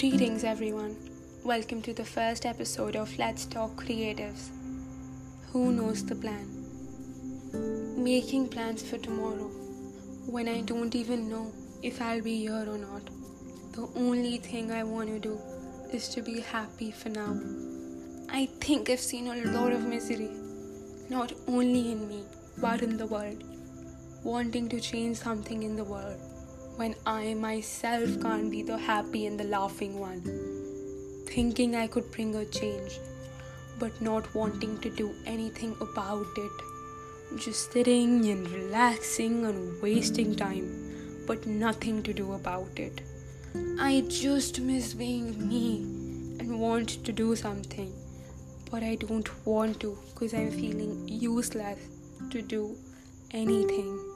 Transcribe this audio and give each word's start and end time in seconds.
Greetings, 0.00 0.44
everyone. 0.44 0.96
Welcome 1.44 1.82
to 1.82 1.92
the 1.92 2.06
first 2.06 2.46
episode 2.46 2.96
of 2.96 3.18
Let's 3.18 3.44
Talk 3.44 3.72
Creatives. 3.76 4.48
Who 5.52 5.72
knows 5.72 6.06
the 6.06 6.14
plan? 6.14 6.46
Making 8.02 8.48
plans 8.48 8.82
for 8.82 8.96
tomorrow 8.96 9.50
when 10.24 10.48
I 10.48 10.62
don't 10.62 10.94
even 10.94 11.28
know 11.28 11.52
if 11.82 12.00
I'll 12.00 12.22
be 12.22 12.38
here 12.38 12.64
or 12.66 12.78
not. 12.78 13.10
The 13.72 13.90
only 13.94 14.38
thing 14.38 14.72
I 14.72 14.84
want 14.84 15.10
to 15.10 15.18
do 15.18 15.38
is 15.92 16.08
to 16.14 16.22
be 16.22 16.40
happy 16.40 16.92
for 16.92 17.10
now. 17.10 17.38
I 18.30 18.46
think 18.62 18.88
I've 18.88 19.00
seen 19.00 19.26
a 19.26 19.50
lot 19.50 19.70
of 19.70 19.84
misery, 19.86 20.30
not 21.10 21.34
only 21.46 21.92
in 21.92 22.08
me, 22.08 22.24
but 22.56 22.80
in 22.80 22.96
the 22.96 23.06
world. 23.06 23.44
Wanting 24.24 24.70
to 24.70 24.80
change 24.80 25.18
something 25.18 25.62
in 25.62 25.76
the 25.76 25.84
world 25.84 26.29
when 26.80 26.94
I 27.04 27.34
myself 27.34 28.12
can't 28.22 28.50
be 28.50 28.62
the 28.62 28.78
happy 28.78 29.26
and 29.26 29.38
the 29.38 29.44
laughing 29.44 29.98
one. 29.98 30.22
Thinking 31.26 31.76
I 31.76 31.86
could 31.86 32.10
bring 32.10 32.34
a 32.36 32.46
change, 32.46 32.98
but 33.78 34.00
not 34.00 34.34
wanting 34.34 34.78
to 34.80 34.88
do 34.88 35.10
anything 35.26 35.76
about 35.82 36.38
it. 36.38 36.62
Just 37.36 37.70
sitting 37.70 38.24
and 38.30 38.48
relaxing 38.48 39.44
and 39.44 39.82
wasting 39.82 40.34
time, 40.34 41.24
but 41.26 41.46
nothing 41.46 42.02
to 42.02 42.14
do 42.14 42.32
about 42.32 42.78
it. 42.78 43.02
I 43.78 44.02
just 44.08 44.60
miss 44.60 44.94
being 44.94 45.48
me 45.48 45.82
and 46.40 46.58
want 46.58 47.04
to 47.04 47.12
do 47.12 47.36
something, 47.36 47.92
but 48.70 48.82
I 48.82 48.94
don't 48.94 49.30
want 49.44 49.80
to 49.80 49.98
because 50.14 50.32
I'm 50.32 50.50
feeling 50.50 51.06
useless 51.06 51.78
to 52.30 52.40
do 52.40 52.74
anything. 53.32 54.09